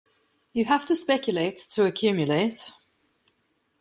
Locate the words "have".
0.65-0.83